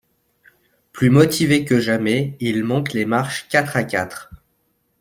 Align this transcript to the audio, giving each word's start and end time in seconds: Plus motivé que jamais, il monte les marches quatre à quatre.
Plus 0.93 1.11
motivé 1.11 1.63
que 1.63 1.79
jamais, 1.79 2.35
il 2.39 2.63
monte 2.63 2.93
les 2.93 3.05
marches 3.05 3.47
quatre 3.49 3.77
à 3.77 3.83
quatre. 3.83 4.31